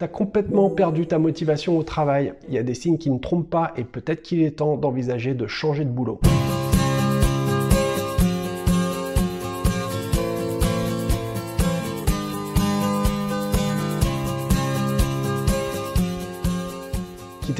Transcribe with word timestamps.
T'as 0.00 0.06
complètement 0.06 0.70
perdu 0.70 1.08
ta 1.08 1.18
motivation 1.18 1.76
au 1.76 1.82
travail. 1.82 2.32
Il 2.46 2.54
y 2.54 2.58
a 2.58 2.62
des 2.62 2.74
signes 2.74 2.98
qui 2.98 3.10
ne 3.10 3.18
trompent 3.18 3.50
pas 3.50 3.72
et 3.76 3.82
peut-être 3.82 4.22
qu'il 4.22 4.44
est 4.44 4.58
temps 4.58 4.76
d'envisager 4.76 5.34
de 5.34 5.48
changer 5.48 5.84
de 5.84 5.90
boulot. 5.90 6.20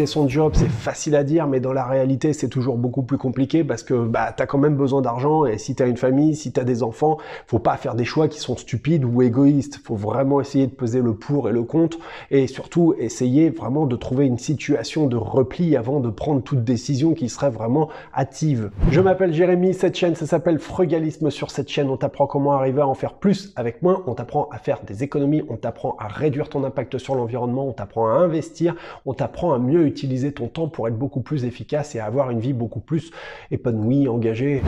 Son 0.07 0.29
job, 0.29 0.53
c'est 0.55 0.69
facile 0.69 1.17
à 1.17 1.25
dire, 1.25 1.47
mais 1.47 1.61
dans 1.61 1.73
la 1.73 1.85
réalité, 1.85 2.33
c'est 2.33 2.49
toujours 2.49 2.77
beaucoup 2.77 3.03
plus 3.03 3.19
compliqué 3.19 3.65
parce 3.65 3.83
que 3.83 4.07
bah, 4.07 4.33
tu 4.37 4.43
as 4.43 4.47
quand 4.47 4.59
même 4.59 4.77
besoin 4.77 5.03
d'argent 5.03 5.45
et 5.45 5.59
si 5.59 5.75
tu 5.75 5.83
as 5.83 5.87
une 5.87 5.97
famille, 5.97 6.35
si 6.35 6.53
tu 6.53 6.61
as 6.61 6.65
des 6.65 6.83
enfants, 6.83 7.19
faut 7.47 7.59
pas 7.59 7.77
faire 7.77 7.95
des 7.95 8.05
choix 8.05 8.29
qui 8.29 8.41
sont 8.41 8.57
stupides 8.57 9.05
ou 9.05 9.23
égoïstes. 9.23 9.81
faut 9.83 9.97
vraiment 9.97 10.41
essayer 10.41 10.67
de 10.67 10.73
peser 10.73 11.01
le 11.01 11.15
pour 11.15 11.49
et 11.49 11.53
le 11.53 11.63
contre 11.63 11.99
et 12.31 12.47
surtout 12.47 12.95
essayer 12.99 13.51
vraiment 13.51 13.87
de 13.87 13.97
trouver 13.97 14.27
une 14.27 14.39
situation 14.39 15.07
de 15.07 15.17
repli 15.17 15.77
avant 15.77 16.01
de 16.01 16.11
prendre 16.11 16.43
toute 16.43 16.65
décision 16.65 17.15
qui 17.15 17.29
serait 17.29 17.51
vraiment 17.51 17.89
hâtive. 18.15 18.71
Je 18.91 19.01
m'appelle 19.01 19.33
Jérémy, 19.33 19.75
cette 19.75 19.97
chaîne, 19.97 20.15
ça 20.15 20.27
s'appelle 20.27 20.59
Frugalisme. 20.59 21.31
Sur 21.31 21.51
cette 21.51 21.69
chaîne, 21.69 21.89
on 21.91 21.97
t'apprend 21.97 22.27
comment 22.27 22.53
arriver 22.53 22.81
à 22.81 22.87
en 22.87 22.95
faire 22.95 23.15
plus 23.15 23.53
avec 23.57 23.83
moins, 23.83 24.03
on 24.07 24.15
t'apprend 24.15 24.49
à 24.51 24.59
faire 24.59 24.81
des 24.87 25.03
économies, 25.03 25.43
on 25.49 25.57
t'apprend 25.57 25.97
à 25.99 26.09
réduire 26.09 26.49
ton 26.49 26.65
impact 26.65 26.99
sur 26.99 27.15
l'environnement, 27.15 27.69
on 27.69 27.73
t'apprend 27.73 28.09
à 28.09 28.13
investir, 28.13 28.75
on 29.07 29.15
t'apprend 29.15 29.53
à 29.53 29.59
mieux 29.59 29.88
utiliser 29.89 30.33
ton 30.33 30.47
temps 30.47 30.69
pour 30.69 30.87
être 30.87 30.97
beaucoup 30.97 31.21
plus 31.21 31.45
efficace 31.45 31.95
et 31.95 32.01
avoir 32.01 32.31
une 32.31 32.41
vie 32.41 32.53
beaucoup 32.53 32.81
plus 32.81 33.11
épanouie, 33.51 34.09
engagée. 34.09 34.63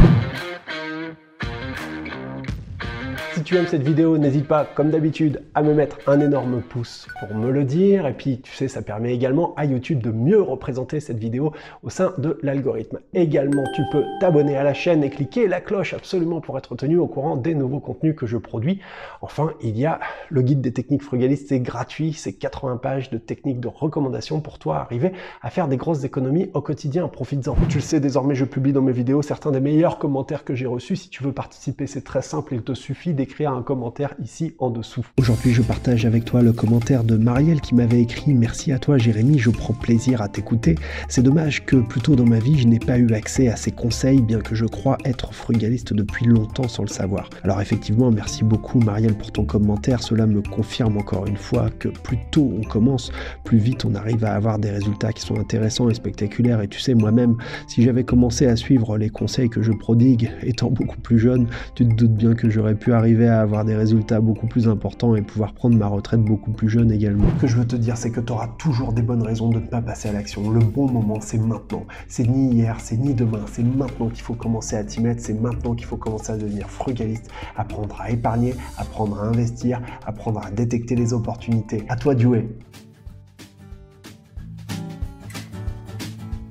Si 3.40 3.44
tu 3.44 3.56
aimes 3.56 3.66
cette 3.66 3.82
vidéo, 3.82 4.18
n'hésite 4.18 4.46
pas, 4.46 4.66
comme 4.66 4.90
d'habitude, 4.90 5.40
à 5.54 5.62
me 5.62 5.72
mettre 5.72 5.96
un 6.06 6.20
énorme 6.20 6.60
pouce 6.60 7.08
pour 7.20 7.34
me 7.34 7.50
le 7.50 7.64
dire. 7.64 8.06
Et 8.06 8.12
puis, 8.12 8.42
tu 8.42 8.52
sais, 8.52 8.68
ça 8.68 8.82
permet 8.82 9.14
également 9.14 9.54
à 9.56 9.64
YouTube 9.64 10.02
de 10.02 10.10
mieux 10.10 10.42
représenter 10.42 11.00
cette 11.00 11.16
vidéo 11.16 11.54
au 11.82 11.88
sein 11.88 12.12
de 12.19 12.38
l'algorithme. 12.42 12.98
Également, 13.14 13.64
tu 13.74 13.80
peux 13.92 14.05
t'abonner 14.20 14.58
à 14.58 14.62
la 14.62 14.74
chaîne 14.74 15.02
et 15.02 15.08
cliquer 15.08 15.48
la 15.48 15.62
cloche 15.62 15.94
absolument 15.94 16.42
pour 16.42 16.58
être 16.58 16.77
tenu 16.77 16.98
au 16.98 17.06
courant 17.06 17.36
des 17.36 17.55
nouveaux 17.55 17.80
contenus 17.80 18.14
que 18.14 18.27
je 18.27 18.36
produis. 18.36 18.80
Enfin, 19.22 19.54
il 19.62 19.78
y 19.78 19.86
a 19.86 20.00
le 20.28 20.42
guide 20.42 20.60
des 20.60 20.75
techniques 20.75 21.02
frugalistes, 21.02 21.48
c'est 21.48 21.60
gratuit, 21.60 22.12
c'est 22.12 22.34
80 22.34 22.77
pages 22.77 23.08
de 23.08 23.16
techniques 23.16 23.60
de 23.60 23.69
recommandation 23.69 24.42
pour 24.42 24.58
toi 24.58 24.80
arriver 24.80 25.12
à 25.41 25.48
faire 25.48 25.66
des 25.66 25.78
grosses 25.78 26.04
économies 26.04 26.50
au 26.52 26.60
quotidien. 26.60 27.08
Profites-en. 27.08 27.56
Tu 27.70 27.78
le 27.78 27.82
sais, 27.82 28.00
désormais, 28.00 28.34
je 28.34 28.44
publie 28.44 28.75
dans 28.75 28.82
mes 28.82 28.92
vidéos 28.92 29.22
certains 29.22 29.50
des 29.50 29.60
meilleurs 29.60 29.98
commentaires 29.98 30.44
que 30.44 30.54
j'ai 30.54 30.66
reçus. 30.66 30.97
Si 30.97 31.08
tu 31.08 31.22
veux 31.22 31.32
participer, 31.32 31.86
c'est 31.86 32.04
très 32.04 32.20
simple, 32.20 32.54
il 32.54 32.60
te 32.60 32.75
suffit 32.75 33.14
d'écrire 33.14 33.30
un 33.39 33.62
commentaire 33.62 34.14
ici 34.23 34.55
en 34.59 34.70
dessous. 34.70 35.06
Aujourd'hui, 35.19 35.53
je 35.53 35.62
partage 35.62 36.05
avec 36.05 36.25
toi 36.25 36.42
le 36.42 36.53
commentaire 36.53 37.05
de 37.05 37.17
Marielle 37.17 37.61
qui 37.61 37.75
m'avait 37.75 38.00
écrit 38.00 38.34
Merci 38.34 38.72
à 38.72 38.78
toi, 38.78 38.98
Jérémy, 38.98 39.39
je 39.39 39.50
prends 39.50 39.72
plaisir 39.72 40.20
à 40.20 40.28
t'écouter. 40.28 40.75
C'est 41.09 41.22
dommage 41.22 41.64
que 41.64 41.77
plus 41.77 42.00
tôt 42.00 42.17
dans 42.17 42.27
ma 42.27 42.39
vie, 42.39 42.59
je 42.59 42.67
n'ai 42.67 42.78
pas 42.78 42.98
eu 42.98 43.12
accès 43.12 43.48
à 43.48 43.56
ces 43.56 43.70
conseils, 43.70 44.20
bien 44.20 44.41
que 44.41 44.55
je 44.55 44.67
crois 44.67 44.98
être 45.05 45.33
frugaliste 45.33 45.95
depuis 45.95 46.27
longtemps 46.27 46.69
sans 46.69 46.83
le 46.83 46.89
savoir. 46.89 47.31
Alors, 47.42 47.61
effectivement, 47.61 48.11
merci 48.11 48.45
beaucoup, 48.45 48.81
Marielle, 48.81 49.17
pour 49.17 49.33
ton 49.33 49.44
commentaire. 49.44 50.03
Cela 50.03 50.27
me 50.27 50.42
confirme 50.42 50.98
encore 50.98 51.27
une 51.27 51.37
fois 51.37 51.70
que 51.78 51.89
plus 51.89 52.19
tôt 52.31 52.53
on 52.59 52.62
commence, 52.62 53.11
plus 53.44 53.59
vite 53.59 53.84
on 53.84 53.94
arrive 53.94 54.25
à 54.25 54.34
avoir 54.34 54.59
des 54.59 54.70
résultats 54.70 55.12
qui 55.12 55.22
sont 55.22 55.39
intéressants 55.39 55.89
et 55.89 55.94
spectaculaires. 55.94 56.61
Et 56.61 56.69
tu 56.69 56.81
sais, 56.81 56.94
moi-même, 56.94 57.37
si 57.67 57.83
j'avais 57.83 58.05
commencé 58.05 58.47
à 58.47 58.56
suivre 58.56 58.98
les 58.98 59.09
conseils 59.09 59.48
que 59.48 59.62
je 59.62 59.72
prodigue 59.72 60.31
étant 60.42 60.70
beaucoup 60.70 61.00
plus 61.00 61.19
jeune, 61.19 61.47
tu 61.75 61.87
te 61.87 61.94
doutes 61.94 62.15
bien 62.15 62.34
que 62.34 62.50
j'aurais 62.50 62.75
pu 62.75 62.92
arriver 62.92 63.19
à 63.28 63.40
avoir 63.40 63.64
des 63.64 63.76
résultats 63.76 64.20
beaucoup 64.20 64.46
plus 64.46 64.68
importants 64.68 65.14
et 65.14 65.22
pouvoir 65.22 65.52
prendre 65.52 65.76
ma 65.76 65.86
retraite 65.86 66.20
beaucoup 66.20 66.52
plus 66.52 66.68
jeune 66.68 66.90
également. 66.90 67.24
Ce 67.36 67.42
que 67.42 67.46
je 67.46 67.56
veux 67.56 67.66
te 67.66 67.76
dire, 67.76 67.96
c'est 67.96 68.10
que 68.10 68.20
tu 68.20 68.32
auras 68.32 68.48
toujours 68.58 68.92
des 68.92 69.02
bonnes 69.02 69.22
raisons 69.22 69.48
de 69.48 69.58
ne 69.58 69.66
pas 69.66 69.82
passer 69.82 70.08
à 70.08 70.12
l'action. 70.12 70.50
Le 70.50 70.60
bon 70.60 70.90
moment, 70.90 71.18
c'est 71.20 71.38
maintenant. 71.38 71.84
C'est 72.08 72.26
ni 72.26 72.54
hier, 72.54 72.76
c'est 72.78 72.96
ni 72.96 73.14
demain. 73.14 73.44
C'est 73.46 73.62
maintenant 73.62 74.08
qu'il 74.08 74.22
faut 74.22 74.34
commencer 74.34 74.76
à 74.76 74.84
t'y 74.84 75.00
mettre. 75.00 75.22
C'est 75.22 75.41
maintenant 75.41 75.75
qu'il 75.75 75.86
faut 75.86 75.97
commencer 75.97 76.32
à 76.32 76.36
devenir 76.36 76.69
frugaliste, 76.70 77.30
apprendre 77.56 78.00
à 78.00 78.10
épargner, 78.10 78.54
apprendre 78.78 79.20
à 79.20 79.25
investir, 79.26 79.80
apprendre 80.06 80.41
à 80.44 80.50
détecter 80.50 80.94
les 80.94 81.12
opportunités. 81.12 81.84
À 81.88 81.97
toi 81.97 82.14
de. 82.14 82.20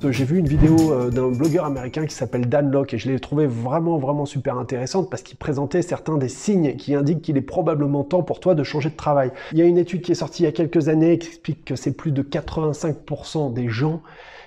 J'ai 0.08 0.24
vu 0.24 0.38
une 0.38 0.48
vidéo 0.48 0.94
euh, 0.94 1.10
d'un 1.10 1.30
blogueur 1.30 1.66
américain 1.66 2.06
qui 2.06 2.16
s'appelle 2.16 2.48
Dan 2.48 2.72
Locke 2.72 2.94
et 2.94 2.98
je 2.98 3.10
l'ai 3.10 3.20
trouvé 3.20 3.48
vraiment 3.48 3.98
vraiment 3.98 4.26
super 4.26 4.58
intéressante 4.58 5.10
parce 5.10 5.22
qu'il 5.22 5.38
présentait 5.38 5.82
certains 5.82 6.18
des 6.18 6.30
signes 6.30 6.78
qui 6.78 6.96
indiquent 6.96 7.22
qu'il 7.22 7.36
est 7.36 7.42
probablement 7.42 8.06
temps 8.06 8.24
pour 8.24 8.40
toi 8.40 8.56
de 8.56 8.64
changer 8.64 8.90
de 8.90 8.96
travail. 8.96 9.32
Il 9.52 9.58
y 9.58 9.62
a 9.62 9.66
une 9.66 9.78
étude 9.78 10.02
qui 10.02 10.14
est 10.14 10.16
sortie 10.16 10.44
il 10.44 10.46
y 10.46 10.50
a 10.50 10.54
quelques 10.54 10.88
années 10.88 11.18
qui 11.18 11.28
explique 11.28 11.66
que 11.66 11.76
c'est 11.76 11.92
plus 11.92 12.12
de 12.12 12.24
85% 12.24 13.54
des 13.54 13.68
gens 13.68 14.02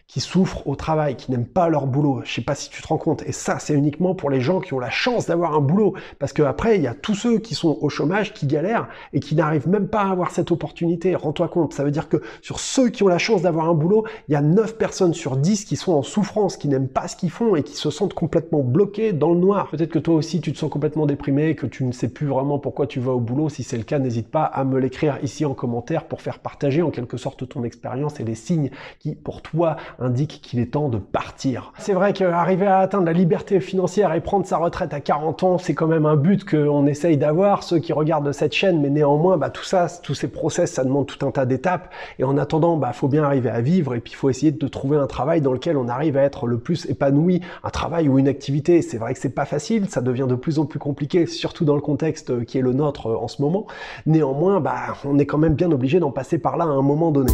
qui 0.07 0.21
souffrent 0.21 0.67
au 0.67 0.77
travail, 0.77 1.17
qui 1.17 1.31
n'aiment 1.31 1.47
pas 1.47 1.69
leur 1.69 1.87
boulot. 1.87 2.21
Je 2.25 2.33
sais 2.33 2.43
pas 2.43 2.55
si 2.55 2.69
tu 2.69 2.83
te 2.83 2.89
rends 2.89 2.99
compte. 2.99 3.23
Et 3.23 3.33
ça, 3.33 3.59
c'est 3.59 3.75
uniquement 3.75 4.15
pour 4.15 4.29
les 4.29 4.41
gens 4.41 4.61
qui 4.61 4.75
ont 4.75 4.79
la 4.79 4.91
chance 4.91 5.27
d'avoir 5.27 5.55
un 5.55 5.61
boulot. 5.61 5.95
Parce 6.19 6.33
qu'après, 6.33 6.77
il 6.77 6.83
y 6.83 6.87
a 6.87 6.95
tous 6.95 7.15
ceux 7.15 7.39
qui 7.39 7.55
sont 7.55 7.79
au 7.81 7.89
chômage, 7.89 8.35
qui 8.35 8.47
galèrent 8.47 8.89
et 9.13 9.21
qui 9.21 9.35
n'arrivent 9.35 9.69
même 9.69 9.89
pas 9.89 10.03
à 10.03 10.11
avoir 10.11 10.31
cette 10.31 10.51
opportunité. 10.51 11.15
Rends-toi 11.15 11.49
compte. 11.49 11.73
Ça 11.73 11.83
veut 11.83 11.91
dire 11.91 12.09
que 12.09 12.19
sur 12.43 12.61
ceux 12.61 12.91
qui 12.91 13.03
ont 13.03 13.09
la 13.09 13.19
chance 13.19 13.43
d'avoir 13.43 13.69
un 13.69 13.75
boulot, 13.75 14.05
il 14.29 14.33
y 14.33 14.37
a 14.37 14.43
9 14.43 14.77
personnes 14.77 15.15
sur 15.15 15.37
10 15.37 15.65
qui 15.65 15.77
sont 15.77 15.93
en 15.93 16.03
souffrance, 16.03 16.57
qui 16.57 16.69
n'aiment 16.69 16.89
pas 16.89 17.09
ce 17.09 17.17
qu'ils 17.17 17.31
font 17.31 17.57
et 17.57 17.63
qui 17.63 17.77
se 17.77 17.91
sentent 17.91 18.15
complètement 18.15 18.61
bloqués 18.61 19.13
dans 19.13 19.33
le 19.33 19.41
noir. 19.41 19.71
Peut-être 19.71 19.91
que 19.91 19.99
toi 19.99 20.15
aussi, 20.15 20.41
tu 20.41 20.53
te 20.53 20.59
sens 20.59 20.71
complètement 20.71 21.07
déprimé, 21.07 21.55
que 21.55 21.67
tu 21.67 21.85
ne 21.85 21.93
sais 21.93 22.09
plus 22.09 22.27
vraiment 22.27 22.59
pourquoi 22.59 22.87
tu 22.87 23.01
vas 23.01 23.13
au 23.13 23.21
boulot. 23.21 23.49
Si 23.49 23.63
c'est 23.63 23.79
le 23.79 23.85
cas, 23.85 23.99
n'hésite 23.99 24.29
pas 24.29 24.45
à 24.45 24.65
me 24.65 24.79
l'écrire 24.79 25.19
ici 25.23 25.45
en 25.45 25.55
commentaire 25.55 26.05
pour 26.05 26.21
faire 26.21 26.39
partager 26.39 26.83
en 26.83 26.91
quelque 26.91 27.17
sorte 27.17 27.49
ton 27.49 27.65
expérience 27.65 28.21
et 28.21 28.25
les 28.25 28.35
signes 28.35 28.71
qui, 28.99 29.15
pour 29.15 29.41
toi, 29.43 29.77
indique 29.99 30.41
qu'il 30.43 30.61
est 30.61 30.73
temps 30.73 30.89
de 30.89 30.99
partir. 30.99 31.73
C'est 31.79 31.93
vrai 31.93 32.13
qu'arriver 32.13 32.67
à 32.67 32.79
atteindre 32.79 33.07
la 33.07 33.13
liberté 33.13 33.61
financière 33.61 34.13
et 34.13 34.21
prendre 34.21 34.47
sa 34.47 34.57
retraite 34.57 34.95
à 34.95 35.01
40 35.01 35.43
ans, 35.43 35.59
c'est 35.59 35.75
quand 35.75 35.87
même 35.87 36.07
un 36.07 36.17
but 36.17 36.49
qu'on 36.49 36.87
essaye 36.87 37.17
d'avoir, 37.17 37.63
ceux 37.63 37.79
qui 37.79 37.93
regardent 37.93 38.33
cette 38.33 38.53
chaîne, 38.53 38.81
mais 38.81 38.91
néanmoins, 38.91 39.37
bah, 39.37 39.51
tout 39.51 39.65
ça, 39.65 39.87
tous 40.03 40.15
ces 40.15 40.29
process, 40.29 40.73
ça 40.73 40.85
demande 40.85 41.07
tout 41.07 41.25
un 41.27 41.31
tas 41.31 41.47
d'étapes, 41.47 41.93
et 42.19 42.25
en 42.25 42.39
attendant, 42.39 42.77
bah, 42.77 42.93
faut 42.93 43.09
bien 43.09 43.25
arriver 43.25 43.51
à 43.51 43.61
vivre, 43.61 43.95
et 43.95 44.01
puis 44.01 44.13
il 44.13 44.17
faut 44.17 44.31
essayer 44.31 44.53
de 44.53 44.69
trouver 44.69 44.97
un 44.97 45.07
travail 45.07 45.41
dans 45.41 45.53
lequel 45.53 45.77
on 45.77 45.89
arrive 45.89 46.17
à 46.17 46.23
être 46.23 46.47
le 46.47 46.59
plus 46.59 46.87
épanoui, 46.87 47.41
un 47.65 47.71
travail 47.71 48.09
ou 48.09 48.19
une 48.19 48.29
activité. 48.29 48.83
C'est 48.83 48.99
vrai 48.99 49.15
que 49.15 49.21
c'est 49.21 49.31
pas 49.31 49.45
facile, 49.45 49.89
ça 49.89 50.01
devient 50.01 50.27
de 50.29 50.35
plus 50.35 50.59
en 50.59 50.67
plus 50.67 50.79
compliqué, 50.79 51.27
surtout 51.27 51.65
dans 51.65 51.75
le 51.75 51.81
contexte 51.81 52.45
qui 52.45 52.59
est 52.59 52.63
le 52.63 52.73
nôtre 52.73 53.07
en 53.07 53.29
ce 53.29 53.43
moment. 53.43 53.67
Néanmoins, 54.07 54.61
bah, 54.61 54.97
on 55.05 55.19
est 55.19 55.27
quand 55.27 55.39
même 55.39 55.55
bien 55.55 55.71
obligé 55.71 56.01
d'en 56.01 56.11
passer 56.11 56.39
par 56.39 56.57
là 56.57 56.65
à 56.65 56.69
un 56.69 56.83
moment 56.83 57.11
donné. 57.11 57.33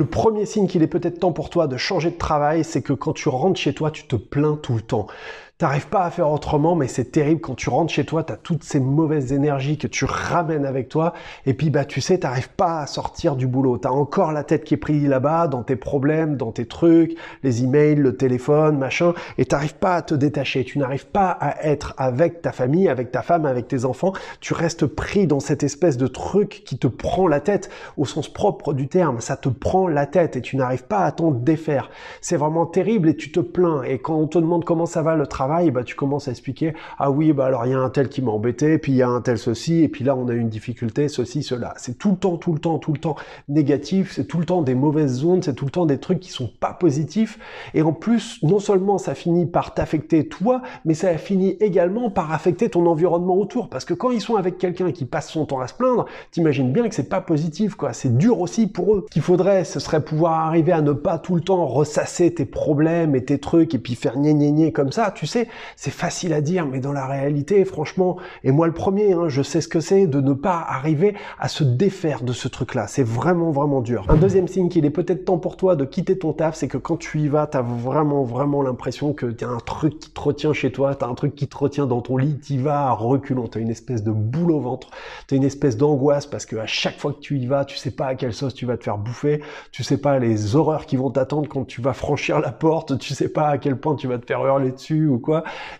Le 0.00 0.06
premier 0.06 0.46
signe 0.46 0.66
qu'il 0.66 0.82
est 0.82 0.86
peut-être 0.86 1.20
temps 1.20 1.32
pour 1.32 1.50
toi 1.50 1.66
de 1.66 1.76
changer 1.76 2.10
de 2.10 2.16
travail, 2.16 2.64
c'est 2.64 2.80
que 2.80 2.94
quand 2.94 3.12
tu 3.12 3.28
rentres 3.28 3.60
chez 3.60 3.74
toi, 3.74 3.90
tu 3.90 4.04
te 4.04 4.16
plains 4.16 4.58
tout 4.62 4.72
le 4.72 4.80
temps. 4.80 5.08
T'arrives 5.60 5.88
pas 5.88 6.04
à 6.04 6.10
faire 6.10 6.30
autrement, 6.30 6.74
mais 6.74 6.88
c'est 6.88 7.12
terrible 7.12 7.42
quand 7.42 7.54
tu 7.54 7.68
rentres 7.68 7.92
chez 7.92 8.06
toi, 8.06 8.24
tu 8.24 8.32
as 8.32 8.36
toutes 8.36 8.64
ces 8.64 8.80
mauvaises 8.80 9.34
énergies 9.34 9.76
que 9.76 9.86
tu 9.86 10.06
ramènes 10.06 10.64
avec 10.64 10.88
toi, 10.88 11.12
et 11.44 11.52
puis 11.52 11.68
bah 11.68 11.84
tu 11.84 12.00
sais, 12.00 12.16
t'arrives 12.16 12.48
pas 12.48 12.80
à 12.80 12.86
sortir 12.86 13.36
du 13.36 13.46
boulot. 13.46 13.76
Tu 13.76 13.86
as 13.86 13.92
encore 13.92 14.32
la 14.32 14.42
tête 14.42 14.64
qui 14.64 14.72
est 14.72 14.78
prise 14.78 15.06
là-bas, 15.06 15.48
dans 15.48 15.62
tes 15.62 15.76
problèmes, 15.76 16.38
dans 16.38 16.50
tes 16.50 16.64
trucs, 16.64 17.14
les 17.42 17.62
emails, 17.62 17.96
le 17.96 18.16
téléphone, 18.16 18.78
machin, 18.78 19.12
et 19.36 19.44
t'arrives 19.44 19.74
pas 19.74 19.96
à 19.96 20.00
te 20.00 20.14
détacher. 20.14 20.64
Tu 20.64 20.78
n'arrives 20.78 21.08
pas 21.08 21.28
à 21.28 21.62
être 21.62 21.92
avec 21.98 22.40
ta 22.40 22.52
famille, 22.52 22.88
avec 22.88 23.12
ta 23.12 23.20
femme, 23.20 23.44
avec 23.44 23.68
tes 23.68 23.84
enfants. 23.84 24.14
Tu 24.40 24.54
restes 24.54 24.86
pris 24.86 25.26
dans 25.26 25.40
cette 25.40 25.62
espèce 25.62 25.98
de 25.98 26.06
truc 26.06 26.62
qui 26.64 26.78
te 26.78 26.86
prend 26.86 27.28
la 27.28 27.40
tête 27.40 27.68
au 27.98 28.06
sens 28.06 28.32
propre 28.32 28.72
du 28.72 28.88
terme. 28.88 29.20
Ça 29.20 29.36
te 29.36 29.50
prend 29.50 29.88
la 29.88 30.06
tête 30.06 30.36
et 30.36 30.40
tu 30.40 30.56
n'arrives 30.56 30.84
pas 30.84 31.00
à 31.00 31.12
t'en 31.12 31.32
défaire. 31.32 31.90
C'est 32.22 32.38
vraiment 32.38 32.64
terrible 32.64 33.10
et 33.10 33.16
tu 33.16 33.30
te 33.30 33.40
plains. 33.40 33.82
Et 33.82 33.98
quand 33.98 34.16
on 34.16 34.26
te 34.26 34.38
demande 34.38 34.64
comment 34.64 34.86
ça 34.86 35.02
va 35.02 35.16
le 35.16 35.26
travail, 35.26 35.49
bah, 35.70 35.84
tu 35.84 35.94
commences 35.94 36.28
à 36.28 36.30
expliquer, 36.30 36.74
ah 36.98 37.10
oui, 37.10 37.32
bah 37.32 37.46
alors 37.46 37.66
il 37.66 37.72
y 37.72 37.74
a 37.74 37.78
un 37.78 37.90
tel 37.90 38.08
qui 38.08 38.22
m'a 38.22 38.30
embêté, 38.30 38.78
puis 38.78 38.92
il 38.92 38.96
y 38.96 39.02
a 39.02 39.08
un 39.08 39.20
tel 39.20 39.38
ceci, 39.38 39.82
et 39.82 39.88
puis 39.88 40.04
là 40.04 40.16
on 40.16 40.28
a 40.28 40.32
une 40.32 40.48
difficulté, 40.48 41.08
ceci, 41.08 41.42
cela. 41.42 41.74
C'est 41.76 41.98
tout 41.98 42.10
le 42.10 42.16
temps, 42.16 42.36
tout 42.36 42.52
le 42.52 42.58
temps, 42.58 42.78
tout 42.78 42.92
le 42.92 42.98
temps 42.98 43.16
négatif, 43.48 44.12
c'est 44.14 44.24
tout 44.24 44.38
le 44.38 44.44
temps 44.44 44.62
des 44.62 44.74
mauvaises 44.74 45.12
zones, 45.12 45.42
c'est 45.42 45.54
tout 45.54 45.64
le 45.64 45.70
temps 45.70 45.86
des 45.86 45.98
trucs 45.98 46.20
qui 46.20 46.30
sont 46.30 46.50
pas 46.60 46.72
positifs. 46.72 47.38
Et 47.74 47.82
en 47.82 47.92
plus, 47.92 48.38
non 48.42 48.58
seulement 48.58 48.98
ça 48.98 49.14
finit 49.14 49.46
par 49.46 49.74
t'affecter 49.74 50.28
toi, 50.28 50.62
mais 50.84 50.94
ça 50.94 51.16
finit 51.18 51.56
également 51.60 52.10
par 52.10 52.32
affecter 52.32 52.68
ton 52.68 52.86
environnement 52.86 53.36
autour. 53.36 53.68
Parce 53.68 53.84
que 53.84 53.94
quand 53.94 54.10
ils 54.10 54.20
sont 54.20 54.36
avec 54.36 54.58
quelqu'un 54.58 54.92
qui 54.92 55.04
passe 55.04 55.28
son 55.30 55.46
temps 55.46 55.60
à 55.60 55.66
se 55.66 55.74
plaindre, 55.74 56.06
t'imagines 56.30 56.72
bien 56.72 56.88
que 56.88 56.94
c'est 56.94 57.08
pas 57.08 57.20
positif, 57.20 57.74
quoi. 57.74 57.92
C'est 57.92 58.16
dur 58.16 58.40
aussi 58.40 58.66
pour 58.66 58.94
eux. 58.94 59.06
Qu'il 59.10 59.22
faudrait, 59.22 59.64
ce 59.64 59.80
serait 59.80 60.04
pouvoir 60.04 60.46
arriver 60.46 60.72
à 60.72 60.80
ne 60.80 60.92
pas 60.92 61.18
tout 61.18 61.34
le 61.34 61.40
temps 61.40 61.66
ressasser 61.66 62.32
tes 62.32 62.44
problèmes 62.44 63.14
et 63.14 63.24
tes 63.24 63.38
trucs 63.38 63.74
et 63.74 63.78
puis 63.78 63.94
faire 63.94 64.16
gné 64.16 64.72
comme 64.72 64.92
ça. 64.92 65.10
Tu 65.14 65.26
sais, 65.26 65.39
c'est 65.76 65.90
facile 65.90 66.32
à 66.32 66.40
dire, 66.40 66.66
mais 66.66 66.80
dans 66.80 66.92
la 66.92 67.06
réalité, 67.06 67.64
franchement, 67.64 68.16
et 68.44 68.52
moi 68.52 68.66
le 68.66 68.72
premier, 68.72 69.12
hein, 69.12 69.28
je 69.28 69.42
sais 69.42 69.60
ce 69.60 69.68
que 69.68 69.80
c'est 69.80 70.06
de 70.06 70.20
ne 70.20 70.32
pas 70.32 70.64
arriver 70.66 71.14
à 71.38 71.48
se 71.48 71.64
défaire 71.64 72.22
de 72.22 72.32
ce 72.32 72.48
truc-là. 72.48 72.86
C'est 72.86 73.02
vraiment, 73.02 73.50
vraiment 73.50 73.80
dur. 73.80 74.06
Un 74.08 74.16
deuxième 74.16 74.48
signe 74.48 74.68
qu'il 74.68 74.84
est 74.84 74.90
peut-être 74.90 75.24
temps 75.24 75.38
pour 75.38 75.56
toi 75.56 75.76
de 75.76 75.84
quitter 75.84 76.18
ton 76.18 76.32
taf, 76.32 76.54
c'est 76.54 76.68
que 76.68 76.78
quand 76.78 76.96
tu 76.96 77.20
y 77.20 77.28
vas, 77.28 77.46
tu 77.46 77.56
as 77.56 77.62
vraiment, 77.62 78.22
vraiment 78.22 78.62
l'impression 78.62 79.12
que 79.12 79.26
tu 79.26 79.44
as 79.44 79.48
un 79.48 79.58
truc 79.58 79.98
qui 79.98 80.10
te 80.10 80.20
retient 80.20 80.52
chez 80.52 80.72
toi, 80.72 80.94
tu 80.94 81.04
as 81.04 81.08
un 81.08 81.14
truc 81.14 81.34
qui 81.34 81.48
te 81.48 81.56
retient 81.56 81.86
dans 81.86 82.00
ton 82.00 82.16
lit, 82.16 82.38
tu 82.38 82.54
y 82.54 82.58
vas 82.58 82.88
à 82.88 82.92
reculons, 82.92 83.48
tu 83.48 83.58
as 83.58 83.60
une 83.60 83.70
espèce 83.70 84.02
de 84.02 84.10
boule 84.10 84.52
au 84.52 84.60
ventre, 84.60 84.90
tu 85.26 85.34
as 85.34 85.36
une 85.36 85.44
espèce 85.44 85.76
d'angoisse 85.76 86.26
parce 86.26 86.46
que 86.46 86.56
à 86.56 86.66
chaque 86.66 86.98
fois 86.98 87.12
que 87.12 87.20
tu 87.20 87.38
y 87.38 87.46
vas, 87.46 87.64
tu 87.64 87.76
sais 87.76 87.90
pas 87.90 88.06
à 88.06 88.14
quelle 88.14 88.32
sauce 88.32 88.54
tu 88.54 88.66
vas 88.66 88.76
te 88.76 88.84
faire 88.84 88.98
bouffer, 88.98 89.40
tu 89.72 89.82
sais 89.82 89.98
pas 89.98 90.18
les 90.18 90.56
horreurs 90.56 90.86
qui 90.86 90.96
vont 90.96 91.10
t'attendre 91.10 91.48
quand 91.48 91.64
tu 91.64 91.80
vas 91.80 91.92
franchir 91.92 92.40
la 92.40 92.52
porte, 92.52 92.98
tu 92.98 93.14
sais 93.14 93.28
pas 93.28 93.48
à 93.48 93.58
quel 93.58 93.76
point 93.76 93.94
tu 93.94 94.06
vas 94.06 94.18
te 94.18 94.26
faire 94.26 94.44
hurler 94.44 94.72
dessus 94.72 95.08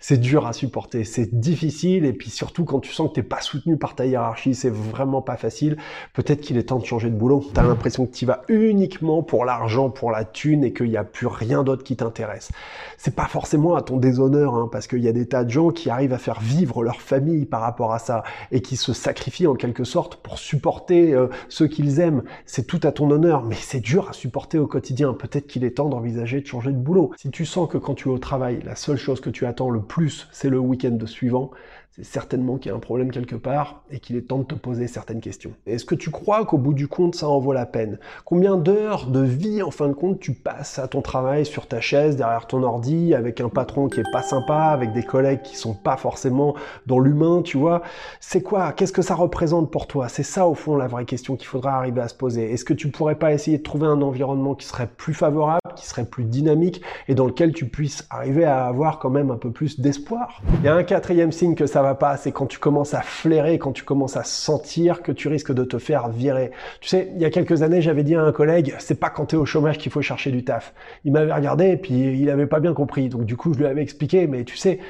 C'est 0.00 0.18
dur 0.18 0.46
à 0.46 0.52
supporter, 0.52 1.04
c'est 1.04 1.38
difficile 1.38 2.04
et 2.04 2.12
puis 2.12 2.30
surtout 2.30 2.64
quand 2.64 2.80
tu 2.80 2.92
sens 2.92 3.08
que 3.08 3.14
t'es 3.14 3.22
pas 3.22 3.40
soutenu 3.40 3.76
par 3.76 3.94
ta 3.94 4.06
hiérarchie, 4.06 4.54
c'est 4.54 4.72
vraiment 4.72 5.22
pas 5.22 5.36
facile. 5.36 5.76
Peut-être 6.12 6.40
qu'il 6.40 6.56
est 6.56 6.64
temps 6.64 6.78
de 6.78 6.84
changer 6.84 7.10
de 7.10 7.16
boulot. 7.16 7.44
Tu 7.52 7.58
as 7.58 7.62
l'impression 7.62 8.06
que 8.06 8.14
tu 8.14 8.26
vas 8.26 8.42
uniquement 8.48 9.22
pour 9.22 9.44
l'argent, 9.44 9.90
pour 9.90 10.10
la 10.10 10.24
thune 10.24 10.64
et 10.64 10.72
qu'il 10.72 10.90
n'y 10.90 10.96
a 10.96 11.04
plus 11.04 11.26
rien 11.26 11.62
d'autre 11.62 11.84
qui 11.84 11.96
t'intéresse. 11.96 12.50
C'est 12.98 13.14
pas 13.14 13.26
forcément 13.26 13.74
à 13.74 13.82
ton 13.82 13.96
déshonneur, 13.96 14.54
hein, 14.54 14.68
parce 14.70 14.86
qu'il 14.86 15.00
y 15.00 15.08
a 15.08 15.12
des 15.12 15.26
tas 15.26 15.44
de 15.44 15.50
gens 15.50 15.70
qui 15.70 15.90
arrivent 15.90 16.12
à 16.12 16.18
faire 16.18 16.40
vivre 16.40 16.82
leur 16.82 17.00
famille 17.00 17.46
par 17.46 17.60
rapport 17.60 17.92
à 17.92 17.98
ça 17.98 18.22
et 18.52 18.60
qui 18.60 18.76
se 18.76 18.92
sacrifient 18.92 19.46
en 19.46 19.54
quelque 19.54 19.84
sorte 19.84 20.16
pour 20.16 20.38
supporter 20.38 21.12
euh, 21.12 21.28
ceux 21.48 21.66
qu'ils 21.66 22.00
aiment. 22.00 22.22
C'est 22.46 22.66
tout 22.66 22.80
à 22.82 22.92
ton 22.92 23.10
honneur, 23.10 23.44
mais 23.44 23.56
c'est 23.58 23.80
dur 23.80 24.08
à 24.08 24.12
supporter 24.12 24.58
au 24.58 24.66
quotidien. 24.66 25.14
Peut-être 25.14 25.46
qu'il 25.46 25.64
est 25.64 25.76
temps 25.76 25.88
d'envisager 25.88 26.40
de 26.40 26.46
changer 26.46 26.72
de 26.72 26.76
boulot. 26.76 27.12
Si 27.16 27.30
tu 27.30 27.44
sens 27.44 27.68
que 27.68 27.78
quand 27.78 27.94
tu 27.94 28.08
es 28.08 28.12
au 28.12 28.18
travail, 28.18 28.60
la 28.64 28.76
seule 28.76 28.98
chose 28.98 29.20
tu 29.30 29.46
attends 29.46 29.70
le 29.70 29.80
plus, 29.80 30.28
c'est 30.32 30.50
le 30.50 30.58
week-end 30.58 30.98
suivant, 31.06 31.50
c'est 31.92 32.04
certainement 32.04 32.56
qu'il 32.56 32.70
y 32.70 32.72
a 32.72 32.76
un 32.76 32.80
problème 32.80 33.10
quelque 33.10 33.34
part 33.34 33.82
et 33.90 33.98
qu'il 33.98 34.14
est 34.14 34.28
temps 34.28 34.38
de 34.38 34.44
te 34.44 34.54
poser 34.54 34.86
certaines 34.86 35.20
questions. 35.20 35.50
Est-ce 35.66 35.84
que 35.84 35.96
tu 35.96 36.10
crois 36.10 36.44
qu'au 36.44 36.56
bout 36.56 36.72
du 36.72 36.86
compte, 36.86 37.16
ça 37.16 37.28
en 37.28 37.40
vaut 37.40 37.52
la 37.52 37.66
peine? 37.66 37.98
Combien 38.24 38.56
d'heures 38.56 39.08
de 39.08 39.20
vie, 39.20 39.60
en 39.60 39.72
fin 39.72 39.88
de 39.88 39.92
compte, 39.92 40.20
tu 40.20 40.32
passes 40.32 40.78
à 40.78 40.86
ton 40.86 41.02
travail 41.02 41.44
sur 41.44 41.66
ta 41.66 41.80
chaise, 41.80 42.14
derrière 42.14 42.46
ton 42.46 42.62
ordi, 42.62 43.12
avec 43.12 43.40
un 43.40 43.48
patron 43.48 43.88
qui 43.88 43.98
est 43.98 44.12
pas 44.12 44.22
sympa, 44.22 44.66
avec 44.66 44.92
des 44.92 45.02
collègues 45.02 45.42
qui 45.42 45.56
sont 45.56 45.74
pas 45.74 45.96
forcément 45.96 46.54
dans 46.86 47.00
l'humain, 47.00 47.42
tu 47.42 47.58
vois? 47.58 47.82
C'est 48.20 48.42
quoi? 48.42 48.72
Qu'est-ce 48.72 48.92
que 48.92 49.02
ça 49.02 49.16
représente 49.16 49.72
pour 49.72 49.88
toi? 49.88 50.08
C'est 50.08 50.22
ça, 50.22 50.46
au 50.46 50.54
fond, 50.54 50.76
la 50.76 50.86
vraie 50.86 51.06
question 51.06 51.34
qu'il 51.34 51.48
faudra 51.48 51.76
arriver 51.76 52.00
à 52.00 52.06
se 52.08 52.14
poser. 52.14 52.52
Est-ce 52.52 52.64
que 52.64 52.74
tu 52.74 52.88
pourrais 52.92 53.16
pas 53.16 53.32
essayer 53.32 53.58
de 53.58 53.64
trouver 53.64 53.88
un 53.88 54.00
environnement 54.00 54.54
qui 54.54 54.66
serait 54.66 54.86
plus 54.86 55.14
favorable, 55.14 55.60
qui 55.74 55.86
serait 55.86 56.04
plus 56.04 56.22
dynamique 56.22 56.82
et 57.08 57.16
dans 57.16 57.26
lequel 57.26 57.52
tu 57.52 57.66
puisses 57.66 58.06
arriver 58.10 58.44
à 58.44 58.66
avoir 58.66 59.00
quand 59.00 59.10
même 59.10 59.32
un 59.32 59.36
peu 59.36 59.50
plus 59.50 59.80
d'espoir? 59.80 60.40
Il 60.60 60.64
y 60.64 60.68
a 60.68 60.74
un 60.74 60.84
quatrième 60.84 61.32
signe 61.32 61.56
que 61.56 61.66
ça 61.66 61.79
va 61.82 61.94
pas, 61.94 62.16
c'est 62.16 62.32
quand 62.32 62.46
tu 62.46 62.58
commences 62.58 62.94
à 62.94 63.02
flairer, 63.02 63.58
quand 63.58 63.72
tu 63.72 63.84
commences 63.84 64.16
à 64.16 64.24
sentir 64.24 65.02
que 65.02 65.12
tu 65.12 65.28
risques 65.28 65.52
de 65.52 65.64
te 65.64 65.78
faire 65.78 66.08
virer. 66.08 66.50
Tu 66.80 66.88
sais, 66.88 67.10
il 67.14 67.20
y 67.20 67.24
a 67.24 67.30
quelques 67.30 67.62
années, 67.62 67.80
j'avais 67.80 68.02
dit 68.02 68.14
à 68.14 68.22
un 68.22 68.32
collègue, 68.32 68.74
c'est 68.78 68.98
pas 68.98 69.10
quand 69.10 69.26
tu 69.26 69.36
es 69.36 69.38
au 69.38 69.46
chômage 69.46 69.78
qu'il 69.78 69.92
faut 69.92 70.02
chercher 70.02 70.30
du 70.30 70.44
taf. 70.44 70.74
Il 71.04 71.12
m'avait 71.12 71.32
regardé 71.32 71.68
et 71.68 71.76
puis 71.76 72.18
il 72.18 72.30
avait 72.30 72.46
pas 72.46 72.60
bien 72.60 72.74
compris. 72.74 73.08
Donc 73.08 73.24
du 73.24 73.36
coup, 73.36 73.52
je 73.54 73.58
lui 73.58 73.66
avais 73.66 73.82
expliqué, 73.82 74.26
mais 74.26 74.44
tu 74.44 74.56
sais, 74.56 74.80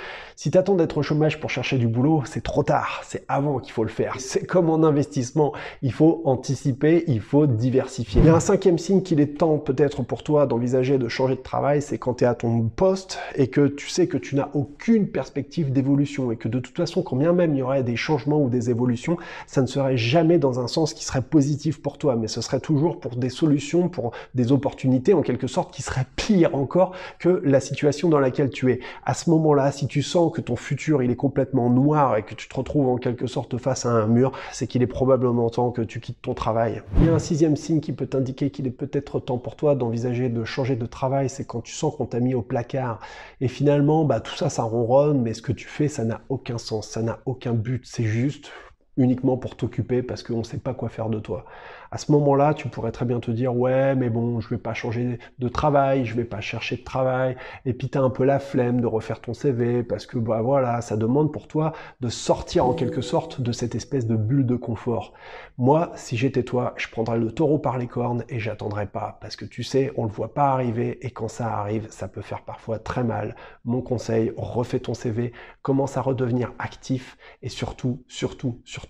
si 0.43 0.51
tu 0.51 0.57
attends 0.57 0.75
d'être 0.75 0.97
au 0.97 1.03
chômage 1.03 1.39
pour 1.39 1.51
chercher 1.51 1.77
du 1.77 1.87
boulot, 1.87 2.23
c'est 2.25 2.43
trop 2.43 2.63
tard. 2.63 3.03
C'est 3.05 3.27
avant 3.29 3.59
qu'il 3.59 3.75
faut 3.75 3.83
le 3.83 3.91
faire. 3.91 4.15
C'est 4.19 4.47
comme 4.47 4.71
en 4.71 4.83
investissement. 4.85 5.53
Il 5.83 5.93
faut 5.93 6.23
anticiper, 6.25 7.05
il 7.09 7.21
faut 7.21 7.47
diversifier. 7.47 8.23
Il 8.23 8.27
y 8.27 8.31
a 8.31 8.37
un 8.37 8.41
cinquième 8.41 8.79
signe 8.79 9.03
qu'il 9.03 9.21
est 9.21 9.37
temps 9.37 9.59
peut-être 9.59 10.03
pour 10.03 10.23
toi 10.23 10.47
d'envisager 10.47 10.97
de 10.97 11.09
changer 11.09 11.35
de 11.35 11.43
travail, 11.43 11.83
c'est 11.83 11.99
quand 11.99 12.15
tu 12.15 12.25
es 12.25 12.27
à 12.27 12.35
ton 12.35 12.63
poste 12.75 13.19
et 13.35 13.49
que 13.49 13.67
tu 13.67 13.91
sais 13.91 14.07
que 14.07 14.17
tu 14.17 14.35
n'as 14.35 14.49
aucune 14.55 15.09
perspective 15.09 15.73
d'évolution 15.73 16.33
et 16.33 16.37
que 16.37 16.49
de 16.49 16.59
toute 16.59 16.75
façon, 16.75 17.03
quand 17.03 17.17
bien 17.17 17.35
même 17.35 17.55
il 17.55 17.59
y 17.59 17.63
aurait 17.63 17.83
des 17.83 17.97
changements 17.97 18.41
ou 18.41 18.49
des 18.49 18.71
évolutions, 18.71 19.19
ça 19.47 19.61
ne 19.61 19.67
serait 19.67 19.99
jamais 19.99 20.39
dans 20.39 20.59
un 20.59 20.69
sens 20.69 20.95
qui 20.95 21.05
serait 21.05 21.21
positif 21.21 21.83
pour 21.83 21.99
toi, 21.99 22.17
mais 22.17 22.29
ce 22.29 22.41
serait 22.41 22.61
toujours 22.61 22.99
pour 22.99 23.17
des 23.17 23.29
solutions, 23.29 23.91
pour 23.91 24.13
des 24.35 24.53
opportunités 24.53 25.13
en 25.13 25.21
quelque 25.21 25.49
sorte 25.49 25.71
qui 25.71 25.83
seraient 25.83 26.07
pires 26.17 26.55
encore 26.55 26.93
que 27.19 27.43
la 27.45 27.61
situation 27.61 28.09
dans 28.09 28.21
laquelle 28.21 28.49
tu 28.49 28.73
es. 28.73 28.81
À 29.05 29.13
ce 29.13 29.29
moment-là, 29.29 29.71
si 29.71 29.87
tu 29.87 30.01
sens 30.01 30.30
que 30.31 30.41
ton 30.41 30.57
futur 30.57 31.03
il 31.03 31.11
est 31.11 31.17
complètement 31.17 31.71
noir 31.71 32.17
et 32.17 32.23
que 32.23 32.35
tu 32.35 32.49
te 32.49 32.57
retrouves 32.57 32.89
en 32.89 32.97
quelque 32.97 33.27
sorte 33.27 33.59
face 33.59 33.87
à 33.87 33.91
un 33.91 34.07
mur, 34.07 34.33
c'est 34.53 34.67
qu'il 34.67 34.83
est 34.83 34.87
probablement 34.87 35.51
temps 35.51 35.71
que 35.71 35.83
tu 35.83 36.01
quittes 36.01 36.23
ton 36.23 36.35
travail. 36.35 36.83
Il 36.99 37.07
y 37.07 37.09
a 37.09 37.15
un 37.15 37.19
sixième 37.19 37.57
signe 37.57 37.81
qui 37.81 37.93
peut 37.93 38.07
t'indiquer 38.07 38.51
qu'il 38.51 38.67
est 38.67 38.71
peut-être 38.71 39.21
temps 39.21 39.39
pour 39.39 39.57
toi 39.57 39.75
d'envisager 39.75 40.29
de 40.29 40.45
changer 40.45 40.77
de 40.77 40.87
travail, 40.87 41.29
c'est 41.29 41.45
quand 41.45 41.61
tu 41.61 41.73
sens 41.73 41.95
qu'on 41.97 42.07
t'a 42.07 42.21
mis 42.21 42.35
au 42.35 42.43
placard 42.43 43.01
et 43.41 43.49
finalement 43.49 44.05
bah 44.05 44.21
tout 44.21 44.35
ça 44.35 44.49
ça 44.49 44.63
ronronne, 44.63 45.21
mais 45.21 45.35
ce 45.35 45.43
que 45.43 45.53
tu 45.53 45.67
fais 45.67 45.89
ça 45.89 46.05
n'a 46.05 46.21
aucun 46.29 46.59
sens, 46.59 46.89
ça 46.89 47.03
n'a 47.03 47.19
aucun 47.27 47.53
but, 47.53 47.83
c'est 47.85 48.05
juste 48.05 48.51
uniquement 48.97 49.37
pour 49.37 49.57
t'occuper 49.57 50.03
parce 50.03 50.23
qu'on 50.23 50.39
ne 50.39 50.45
sait 50.45 50.59
pas 50.59 50.75
quoi 50.75 50.89
faire 50.89 51.09
de 51.09 51.19
toi 51.19 51.45
à 51.93 51.99
ce 51.99 52.13
moment-là, 52.13 52.55
tu 52.55 52.69
pourrais 52.69 52.93
très 52.93 53.05
bien 53.05 53.19
te 53.19 53.31
dire 53.33 53.57
ouais, 53.57 53.97
mais 53.97 54.11
bon, 54.11 54.41
je 54.41 54.49
vais 54.49 54.59
pas 54.59 54.75
changer 54.75 55.19
de 55.39 55.49
travail, 55.49 56.05
je 56.05 56.15
vais 56.15 56.25
pas 56.25 56.41
chercher 56.41 56.77
de 56.77 56.85
travail, 56.85 57.37
et 57.65 57.73
puis 57.73 57.91
as 57.95 58.01
un 58.01 58.11
peu 58.11 58.25
la 58.25 58.39
flemme 58.39 58.81
de 58.81 58.87
refaire 58.87 59.21
ton 59.21 59.35
CV 59.35 59.83
parce 59.83 60.07
que 60.07 60.19
bah 60.19 60.41
voilà, 60.41 60.83
ça 60.83 60.97
demande 60.97 61.33
pour 61.33 61.49
toi 61.49 61.73
de 62.01 62.09
sortir 62.09 62.65
en 62.67 62.75
quelque 62.75 63.01
sorte 63.01 63.41
de 63.41 63.51
cette 63.51 63.75
espèce 63.75 64.07
de 64.07 64.15
bulle 64.15 64.47
de 64.47 64.55
confort. 64.55 65.15
Moi, 65.59 65.91
si 65.97 66.17
j'étais 66.17 66.45
toi, 66.45 66.75
je 66.77 66.89
prendrais 66.89 67.19
le 67.19 67.33
taureau 67.33 67.59
par 67.59 67.77
les 67.77 67.89
cornes 67.89 68.25
et 68.29 68.39
j'attendrais 68.39 68.87
pas 68.87 69.19
parce 69.21 69.35
que 69.37 69.45
tu 69.45 69.63
sais, 69.65 69.93
on 69.97 70.05
le 70.05 70.11
voit 70.11 70.33
pas 70.33 70.53
arriver 70.53 71.05
et 71.05 71.11
quand 71.11 71.29
ça 71.29 71.49
arrive, 71.49 71.89
ça 71.91 72.09
peut 72.09 72.23
faire 72.23 72.43
parfois 72.43 72.79
très 72.79 73.03
mal. 73.05 73.35
Mon 73.65 73.83
conseil, 73.83 74.33
refais 74.37 74.81
ton 74.81 74.95
CV, 74.95 75.33
commence 75.63 75.97
à 75.97 76.03
redevenir 76.03 76.53
actif 76.59 77.19
et 77.43 77.49
surtout, 77.49 78.05
surtout, 78.09 78.61
surtout, 78.65 78.90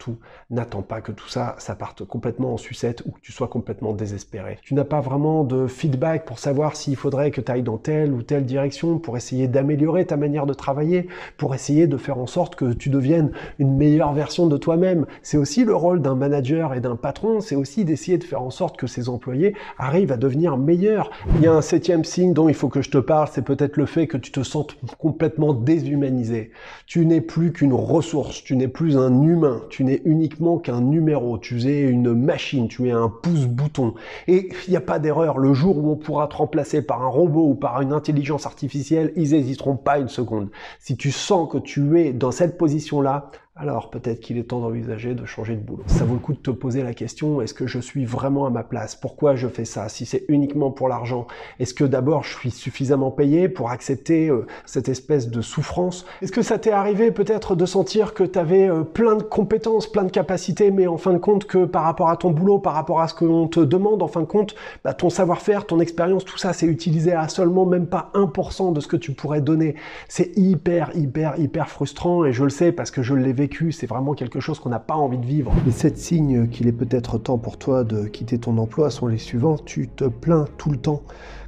n'attends 0.51 0.83
pas 0.83 1.01
que 1.01 1.13
tout 1.13 1.29
ça, 1.29 1.57
ça 1.59 1.75
parte 1.75 2.05
complètement 2.05 2.55
en 2.55 2.57
sucette 2.57 3.03
ou 3.07 3.11
que 3.11 3.21
tu 3.21 3.33
sois 3.33 3.49
complètement 3.49 3.93
désespéré. 3.93 4.59
Tu 4.63 4.75
n'as 4.75 4.85
pas 4.85 5.01
vraiment 5.01 5.45
de 5.45 5.67
feedback 5.67 6.25
pour 6.25 6.39
savoir 6.39 6.77
s'il 6.77 6.97
faudrait 6.97 7.31
que 7.31 7.41
tu 7.41 7.51
ailles 7.53 7.63
dans 7.63 7.79
telle 7.79 8.13
ou 8.13 8.23
telle 8.23 8.45
direction 8.45 8.99
pour 8.99 9.17
essayer 9.17 9.49
d'améliorer 9.49 10.07
ta 10.07 10.17
manière 10.17 10.47
de 10.47 10.55
travailler, 10.55 11.09
pour 11.37 11.55
essayer 11.55 11.87
de 11.87 11.97
faire 11.97 12.19
en 12.19 12.27
sorte 12.27 12.57
que 12.57 12.73
tu 12.73 12.91
deviennes 12.91 13.31
une 13.59 13.77
meilleure 13.77 14.13
version 14.13 14.47
de 14.47 14.57
toi-même. 14.57 15.07
C'est 15.23 15.37
aussi 15.37 15.65
le 15.65 15.75
rôle 15.75 16.01
d'un 16.01 16.15
manager 16.15 16.75
et 16.75 16.81
d'un 16.81 16.97
patron, 16.97 17.41
c'est 17.41 17.57
aussi 17.57 17.85
d'essayer 17.85 18.19
de 18.19 18.25
faire 18.25 18.43
en 18.43 18.51
sorte 18.51 18.77
que 18.77 18.87
ses 18.87 19.09
employés 19.09 19.55
arrivent 19.79 20.13
à 20.13 20.17
devenir 20.17 20.57
meilleurs. 20.57 21.11
Il 21.37 21.43
y 21.43 21.47
a 21.47 21.53
un 21.53 21.63
septième 21.63 22.05
signe 22.05 22.33
dont 22.33 22.49
il 22.49 22.55
faut 22.55 22.69
que 22.69 22.83
je 22.83 22.91
te 22.91 22.99
parle, 22.99 23.29
c'est 23.33 23.45
peut-être 23.45 23.77
le 23.77 23.87
fait 23.87 24.07
que 24.07 24.17
tu 24.17 24.33
te 24.33 24.43
sentes 24.43 24.77
complètement 24.99 25.53
déshumanisé. 25.53 26.51
Tu 26.87 27.07
n'es 27.07 27.21
plus 27.21 27.53
qu'une 27.53 27.73
ressource, 27.73 28.43
tu 28.45 28.57
n'es 28.57 28.69
plus 28.69 28.97
un 28.97 29.23
humain, 29.23 29.63
n'es 29.85 30.03
uniquement 30.05 30.59
qu'un 30.59 30.81
numéro, 30.81 31.39
tu 31.39 31.61
es 31.69 31.83
une 31.83 32.15
machine, 32.15 32.69
tu 32.69 32.91
un 32.91 33.09
pouce-bouton. 33.09 33.95
Et 34.27 34.49
il 34.67 34.71
n'y 34.71 34.77
a 34.77 34.81
pas 34.81 34.99
d'erreur, 34.99 35.39
le 35.39 35.53
jour 35.53 35.79
où 35.79 35.91
on 35.91 35.97
pourra 35.97 36.29
te 36.29 36.37
remplacer 36.37 36.83
par 36.83 37.03
un 37.03 37.09
robot 37.09 37.49
ou 37.49 37.55
par 37.55 37.81
une 37.81 37.93
intelligence 37.93 38.47
artificielle, 38.47 39.13
ils 39.17 39.31
n'hésiteront 39.31 39.77
pas 39.77 39.99
une 39.99 40.09
seconde. 40.09 40.51
Si 40.79 40.97
tu 40.97 41.11
sens 41.11 41.49
que 41.51 41.59
tu 41.59 42.01
es 42.01 42.13
dans 42.13 42.31
cette 42.31 42.59
position-là, 42.59 43.31
alors 43.61 43.91
peut-être 43.91 44.21
qu'il 44.21 44.39
est 44.39 44.45
temps 44.45 44.61
d'envisager 44.61 45.15
de 45.15 45.27
changer 45.27 45.55
de 45.55 45.61
boulot. 45.61 45.83
Ça 45.87 46.05
vaut 46.05 46.15
le 46.15 46.21
coup 46.21 46.33
de 46.33 46.39
te 46.39 46.51
poser 46.51 46.83
la 46.83 46.95
question, 46.95 47.43
est-ce 47.43 47.53
que 47.53 47.67
je 47.67 47.79
suis 47.79 48.07
vraiment 48.07 48.47
à 48.47 48.51
ma 48.51 48.63
place? 48.63 48.97
Pourquoi 48.97 49.37
je 49.37 49.49
fais 49.49 49.67
ça? 49.67 49.89
Si 49.91 50.07
c'est 50.07 50.25
uniquement 50.29 50.71
pour 50.71 50.89
l'argent, 50.89 51.27
est-ce 51.59 51.75
que 51.75 51.85
d'abord 51.85 52.25
je 52.25 52.35
suis 52.35 52.51
suffisamment 52.51 53.11
payé 53.11 53.51
pour 53.51 53.71
accepter 53.71 54.31
euh, 54.31 54.47
cette 54.65 54.89
espèce 54.89 55.29
de 55.29 55.43
souffrance? 55.43 56.07
Est-ce 56.23 56.33
que 56.33 56.41
ça 56.41 56.59
t'est 56.59 56.71
arrivé 56.71 57.11
peut-être 57.11 57.55
de 57.55 57.67
sentir 57.67 58.15
que 58.15 58.25
tu 58.25 58.39
avais 58.39 58.69
euh, 58.69 58.83
plein 58.83 59.17
de 59.17 59.23
compétences, 59.23 59.87
plein 59.87 60.05
de 60.05 60.11
capacités, 60.11 60.71
mais 60.71 60.87
en 60.87 60.97
fin 60.97 61.13
de 61.13 61.19
compte 61.19 61.45
que 61.45 61.67
par 61.67 61.83
rapport 61.83 62.09
à 62.09 62.17
ton 62.17 62.31
boulot, 62.31 62.59
par 62.59 62.73
rapport 62.73 63.03
à 63.03 63.09
ce 63.09 63.15
qu'on 63.15 63.47
te 63.47 63.61
demande, 63.61 64.03
en 64.03 64.09
fin 64.09 64.21
de 64.23 64.27
compte, 64.27 64.55
bah, 64.85 64.95
ton 64.95 65.11
savoir-faire, 65.11 65.67
ton 65.67 65.81
expérience, 65.81 66.25
tout 66.25 66.39
ça, 66.39 66.55
c'est 66.55 66.67
utilisé 66.67 67.13
à 67.13 67.29
seulement 67.29 67.67
même 67.67 67.87
pas 67.87 68.11
1% 68.15 68.73
de 68.73 68.81
ce 68.81 68.89
que 68.89 68.97
tu 68.97 69.13
pourrais 69.13 69.43
donner? 69.43 69.75
C'est 70.09 70.33
hyper, 70.39 70.97
hyper, 70.97 71.39
hyper 71.39 71.69
frustrant 71.69 72.25
et 72.25 72.33
je 72.33 72.45
le 72.45 72.51
sais 72.51 72.73
parce 72.73 72.91
que 72.91 73.03
je 73.03 73.15
l'ai 73.15 73.35
vécu 73.35 73.50
c'est 73.71 73.87
vraiment 73.87 74.15
quelque 74.15 74.41
chose 74.41 74.59
qu'on 74.59 74.71
n'a 74.71 74.79
pas 74.79 74.95
envie 74.95 75.19
de 75.19 75.27
vivre. 75.27 75.53
Les 75.67 75.73
sept 75.73 75.99
signes 75.99 76.49
qu'il 76.49 76.67
est 76.67 76.73
peut-être 76.73 77.19
temps 77.19 77.39
pour 77.39 77.59
toi 77.59 77.85
de 77.85 78.07
quitter 78.07 78.39
ton 78.39 78.57
emploi 78.59 78.91
sont 78.91 79.07
les 79.07 79.19
suivants. 79.19 79.57
Tu 79.59 79.89
te 79.89 80.05
plains 80.05 80.47
tout 80.57 80.71
le 80.71 80.79
temps. 80.79 81.03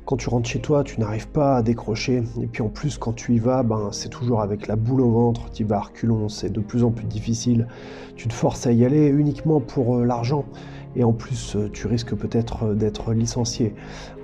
Quand 0.04 0.16
tu 0.16 0.28
rentres 0.28 0.48
chez 0.48 0.60
toi, 0.60 0.82
tu 0.84 1.00
n'arrives 1.00 1.28
pas 1.28 1.56
à 1.56 1.62
décrocher. 1.62 2.22
Et 2.40 2.46
puis 2.46 2.62
en 2.62 2.68
plus, 2.68 2.98
quand 2.98 3.12
tu 3.12 3.34
y 3.34 3.38
vas, 3.38 3.62
ben, 3.62 3.88
c'est 3.92 4.08
toujours 4.08 4.42
avec 4.42 4.66
la 4.66 4.76
boule 4.76 5.00
au 5.00 5.10
ventre. 5.10 5.50
Tu 5.52 5.64
vas 5.64 5.76
à 5.76 5.80
reculons, 5.80 6.28
c'est 6.28 6.52
de 6.52 6.60
plus 6.60 6.84
en 6.84 6.90
plus 6.90 7.06
difficile. 7.06 7.68
Tu 8.16 8.28
te 8.28 8.34
forces 8.34 8.66
à 8.66 8.72
y 8.72 8.84
aller 8.84 9.08
uniquement 9.08 9.60
pour 9.60 9.96
euh, 9.96 10.04
l'argent. 10.04 10.44
Et 10.96 11.04
en 11.04 11.12
plus 11.12 11.56
euh, 11.56 11.68
tu 11.72 11.86
risques 11.86 12.14
peut-être 12.14 12.64
euh, 12.64 12.74
d'être 12.74 13.12
licencié. 13.12 13.74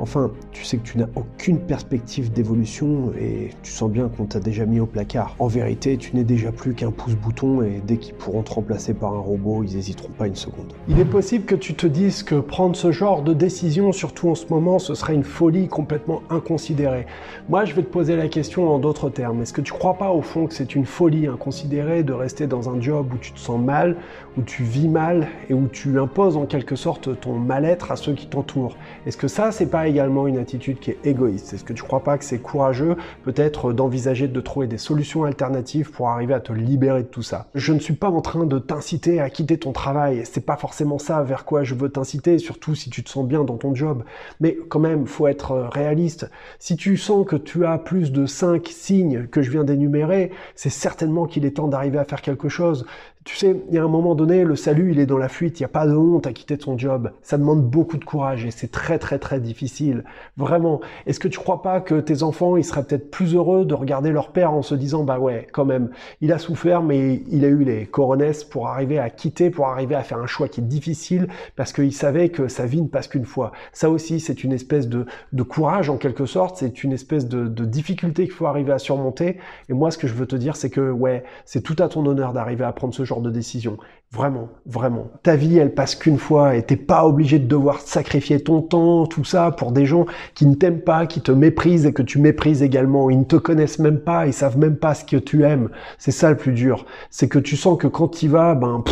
Enfin, 0.00 0.30
tu 0.52 0.64
sais 0.64 0.76
que 0.76 0.86
tu 0.86 0.98
n'as 0.98 1.08
aucune 1.16 1.58
perspective 1.58 2.32
d'évolution 2.32 3.12
et 3.18 3.50
tu 3.62 3.72
sens 3.72 3.90
bien 3.90 4.08
qu'on 4.08 4.24
t'a 4.24 4.40
déjà 4.40 4.66
mis 4.66 4.80
au 4.80 4.86
placard. 4.86 5.34
En 5.38 5.46
vérité, 5.46 5.96
tu 5.96 6.14
n'es 6.14 6.24
déjà 6.24 6.52
plus 6.52 6.74
qu'un 6.74 6.90
pouce-bouton 6.90 7.62
et 7.62 7.82
dès 7.86 7.96
qu'ils 7.96 8.14
pourront 8.14 8.42
te 8.42 8.52
remplacer 8.52 8.94
par 8.94 9.14
un 9.14 9.20
robot, 9.20 9.64
ils 9.64 9.76
n'hésiteront 9.76 10.12
pas 10.16 10.26
une 10.26 10.36
seconde. 10.36 10.72
Il 10.88 10.98
est 10.98 11.04
possible 11.04 11.44
que 11.44 11.54
tu 11.54 11.74
te 11.74 11.86
dises 11.86 12.22
que 12.22 12.36
prendre 12.36 12.76
ce 12.76 12.92
genre 12.92 13.22
de 13.22 13.34
décision, 13.34 13.92
surtout 13.92 14.28
en 14.28 14.34
ce 14.34 14.46
moment, 14.48 14.78
ce 14.78 14.94
serait 14.94 15.14
une 15.14 15.24
folie 15.24 15.68
complètement 15.68 16.22
inconsidérée. 16.30 17.06
Moi, 17.48 17.64
je 17.64 17.74
vais 17.74 17.82
te 17.82 17.88
poser 17.90 18.16
la 18.16 18.28
question 18.28 18.72
en 18.72 18.78
d'autres 18.78 19.10
termes. 19.10 19.42
Est-ce 19.42 19.52
que 19.52 19.60
tu 19.60 19.72
crois 19.72 19.94
pas 19.94 20.10
au 20.10 20.22
fond 20.22 20.46
que 20.46 20.54
c'est 20.54 20.74
une 20.74 20.86
folie 20.86 21.26
inconsidérée 21.26 22.02
de 22.02 22.12
rester 22.12 22.46
dans 22.46 22.68
un 22.68 22.80
job 22.80 23.06
où 23.14 23.16
tu 23.18 23.32
te 23.32 23.38
sens 23.38 23.60
mal, 23.60 23.96
où 24.36 24.42
tu 24.42 24.62
vis 24.62 24.88
mal 24.88 25.28
et 25.48 25.54
où 25.54 25.66
tu 25.68 25.98
imposes 25.98 26.36
en 26.36 26.46
quelque 26.46 26.57
sorte 26.76 27.20
ton 27.20 27.34
mal-être 27.34 27.90
à 27.90 27.96
ceux 27.96 28.14
qui 28.14 28.26
t'entourent 28.26 28.76
Est-ce 29.06 29.16
que 29.16 29.28
ça, 29.28 29.52
c'est 29.52 29.70
pas 29.70 29.88
également 29.88 30.26
une 30.26 30.38
attitude 30.38 30.78
qui 30.78 30.90
est 30.90 30.98
égoïste? 31.04 31.52
Est-ce 31.52 31.64
que 31.64 31.72
tu 31.72 31.82
crois 31.82 32.02
pas 32.02 32.18
que 32.18 32.24
c'est 32.24 32.38
courageux 32.38 32.96
peut-être 33.24 33.72
d'envisager 33.72 34.28
de 34.28 34.40
trouver 34.40 34.66
des 34.66 34.78
solutions 34.78 35.24
alternatives 35.24 35.90
pour 35.90 36.08
arriver 36.08 36.34
à 36.34 36.40
te 36.40 36.52
libérer 36.52 37.02
de 37.02 37.08
tout 37.08 37.22
ça? 37.22 37.48
Je 37.54 37.72
ne 37.72 37.78
suis 37.78 37.94
pas 37.94 38.10
en 38.10 38.20
train 38.20 38.46
de 38.46 38.58
t'inciter 38.58 39.20
à 39.20 39.30
quitter 39.30 39.58
ton 39.58 39.72
travail, 39.72 40.22
c'est 40.24 40.44
pas 40.44 40.56
forcément 40.56 40.98
ça 40.98 41.22
vers 41.22 41.44
quoi 41.44 41.64
je 41.64 41.74
veux 41.74 41.88
t'inciter, 41.88 42.38
surtout 42.38 42.74
si 42.74 42.90
tu 42.90 43.02
te 43.02 43.10
sens 43.10 43.26
bien 43.26 43.44
dans 43.44 43.56
ton 43.56 43.74
job. 43.74 44.04
Mais 44.40 44.56
quand 44.68 44.80
même, 44.80 45.06
faut 45.06 45.26
être 45.26 45.68
réaliste. 45.72 46.30
Si 46.58 46.76
tu 46.76 46.96
sens 46.96 47.26
que 47.26 47.36
tu 47.36 47.64
as 47.64 47.78
plus 47.78 48.12
de 48.12 48.26
5 48.26 48.66
signes 48.68 49.26
que 49.26 49.42
je 49.42 49.50
viens 49.50 49.64
d'énumérer, 49.64 50.30
c'est 50.54 50.70
certainement 50.70 51.26
qu'il 51.26 51.44
est 51.44 51.56
temps 51.56 51.68
d'arriver 51.68 51.98
à 51.98 52.04
faire 52.04 52.22
quelque 52.22 52.48
chose. 52.48 52.86
Tu 53.28 53.36
sais, 53.36 53.54
il 53.68 53.74
y 53.74 53.78
a 53.78 53.84
un 53.84 53.88
moment 53.88 54.14
donné, 54.14 54.42
le 54.42 54.56
salut, 54.56 54.90
il 54.90 54.98
est 54.98 55.04
dans 55.04 55.18
la 55.18 55.28
fuite, 55.28 55.60
il 55.60 55.62
n'y 55.62 55.66
a 55.66 55.68
pas 55.68 55.86
de 55.86 55.94
honte 55.94 56.26
à 56.26 56.32
quitter 56.32 56.56
ton 56.56 56.78
job. 56.78 57.12
Ça 57.20 57.36
demande 57.36 57.62
beaucoup 57.62 57.98
de 57.98 58.04
courage 58.06 58.46
et 58.46 58.50
c'est 58.50 58.70
très 58.70 58.98
très 58.98 59.18
très 59.18 59.38
difficile. 59.38 60.02
Vraiment. 60.38 60.80
Est-ce 61.04 61.20
que 61.20 61.28
tu 61.28 61.38
crois 61.38 61.60
pas 61.60 61.82
que 61.82 62.00
tes 62.00 62.22
enfants, 62.22 62.56
ils 62.56 62.64
seraient 62.64 62.84
peut-être 62.84 63.10
plus 63.10 63.34
heureux 63.34 63.66
de 63.66 63.74
regarder 63.74 64.12
leur 64.12 64.32
père 64.32 64.54
en 64.54 64.62
se 64.62 64.74
disant, 64.74 65.04
bah 65.04 65.18
ouais, 65.18 65.46
quand 65.52 65.66
même, 65.66 65.90
il 66.22 66.32
a 66.32 66.38
souffert, 66.38 66.82
mais 66.82 67.22
il 67.30 67.44
a 67.44 67.48
eu 67.48 67.64
les 67.64 67.84
coronesses 67.84 68.44
pour 68.44 68.68
arriver 68.68 68.98
à 68.98 69.10
quitter, 69.10 69.50
pour 69.50 69.66
arriver 69.66 69.94
à 69.94 70.02
faire 70.02 70.20
un 70.20 70.26
choix 70.26 70.48
qui 70.48 70.62
est 70.62 70.64
difficile, 70.64 71.28
parce 71.54 71.74
qu'il 71.74 71.92
savait 71.92 72.30
que 72.30 72.48
sa 72.48 72.64
vie 72.64 72.80
ne 72.80 72.88
passe 72.88 73.08
qu'une 73.08 73.26
fois. 73.26 73.52
Ça 73.74 73.90
aussi, 73.90 74.20
c'est 74.20 74.42
une 74.42 74.54
espèce 74.54 74.88
de, 74.88 75.04
courage 75.42 75.90
en 75.90 75.98
quelque 75.98 76.24
sorte, 76.24 76.56
c'est 76.56 76.82
une 76.82 76.94
espèce 76.94 77.28
de, 77.28 77.46
de 77.46 77.66
difficulté 77.66 78.24
qu'il 78.24 78.32
faut 78.32 78.46
arriver 78.46 78.72
à 78.72 78.78
surmonter. 78.78 79.36
Et 79.68 79.74
moi, 79.74 79.90
ce 79.90 79.98
que 79.98 80.08
je 80.08 80.14
veux 80.14 80.26
te 80.26 80.36
dire, 80.36 80.56
c'est 80.56 80.70
que 80.70 80.90
ouais, 80.90 81.24
c'est 81.44 81.60
tout 81.60 81.76
à 81.78 81.88
ton 81.88 82.06
honneur 82.06 82.32
d'arriver 82.32 82.64
à 82.64 82.72
prendre 82.72 82.94
ce 82.94 83.04
genre 83.04 83.17
de 83.20 83.30
décision. 83.30 83.76
Vraiment, 84.10 84.48
vraiment. 84.64 85.10
Ta 85.22 85.36
vie, 85.36 85.58
elle 85.58 85.74
passe 85.74 85.94
qu'une 85.94 86.18
fois 86.18 86.56
et 86.56 86.62
t'es 86.62 86.76
pas 86.76 87.04
obligé 87.04 87.38
de 87.38 87.46
devoir 87.46 87.80
sacrifier 87.80 88.40
ton 88.40 88.62
temps, 88.62 89.06
tout 89.06 89.24
ça, 89.24 89.50
pour 89.50 89.70
des 89.70 89.84
gens 89.84 90.06
qui 90.34 90.46
ne 90.46 90.54
t'aiment 90.54 90.80
pas, 90.80 91.06
qui 91.06 91.20
te 91.20 91.30
méprisent 91.30 91.84
et 91.84 91.92
que 91.92 92.02
tu 92.02 92.18
méprises 92.18 92.62
également. 92.62 93.10
Ils 93.10 93.18
ne 93.18 93.24
te 93.24 93.36
connaissent 93.36 93.78
même 93.78 94.00
pas, 94.00 94.26
ils 94.26 94.32
savent 94.32 94.56
même 94.56 94.76
pas 94.76 94.94
ce 94.94 95.04
que 95.04 95.18
tu 95.18 95.44
aimes. 95.44 95.68
C'est 95.98 96.10
ça 96.10 96.30
le 96.30 96.38
plus 96.38 96.52
dur. 96.52 96.86
C'est 97.10 97.28
que 97.28 97.38
tu 97.38 97.56
sens 97.56 97.78
que 97.78 97.86
quand 97.86 98.08
tu 98.08 98.28
vas, 98.28 98.54
ben, 98.54 98.82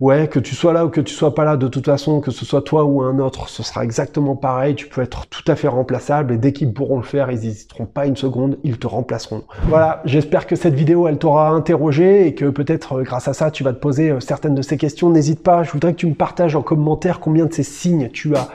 ouais, 0.00 0.28
que 0.28 0.38
tu 0.38 0.54
sois 0.54 0.72
là 0.72 0.84
ou 0.86 0.88
que 0.88 1.00
tu 1.00 1.12
sois 1.12 1.34
pas 1.34 1.44
là, 1.44 1.56
de 1.56 1.68
toute 1.68 1.86
façon, 1.86 2.20
que 2.20 2.30
ce 2.30 2.44
soit 2.44 2.62
toi 2.62 2.84
ou 2.84 3.02
un 3.02 3.18
autre, 3.18 3.48
ce 3.48 3.62
sera 3.62 3.84
exactement 3.84 4.36
pareil. 4.36 4.74
Tu 4.74 4.86
peux 4.88 5.02
être 5.02 5.26
tout 5.26 5.44
à 5.46 5.56
fait 5.56 5.68
remplaçable 5.68 6.34
et 6.34 6.38
dès 6.38 6.52
qu'ils 6.52 6.72
pourront 6.72 6.98
le 6.98 7.04
faire, 7.04 7.30
ils 7.30 7.40
n'hésiteront 7.40 7.86
pas 7.86 8.06
une 8.06 8.16
seconde, 8.16 8.58
ils 8.64 8.78
te 8.78 8.86
remplaceront. 8.86 9.44
Voilà, 9.64 10.02
j'espère 10.04 10.46
que 10.46 10.56
cette 10.56 10.74
vidéo, 10.74 11.08
elle 11.08 11.18
t'aura 11.18 11.50
interrogé 11.50 12.26
et 12.26 12.34
que 12.34 12.46
peut-être 12.46 12.98
euh, 12.98 13.02
grâce 13.02 13.28
à 13.28 13.32
ça, 13.32 13.50
tu 13.50 13.64
vas 13.64 13.72
te 13.72 13.80
poser 13.80 14.10
euh, 14.10 14.20
certaines 14.20 14.54
de 14.54 14.62
ces 14.62 14.76
questions. 14.76 15.10
N'hésite 15.10 15.42
pas, 15.42 15.62
je 15.62 15.72
voudrais 15.72 15.92
que 15.92 15.98
tu 15.98 16.06
me 16.06 16.14
partages 16.14 16.56
en 16.56 16.62
commentaire 16.62 17.20
combien 17.20 17.46
de 17.46 17.52
ces 17.52 17.62
signes 17.62 18.08
tu 18.10 18.34
as. 18.36 18.48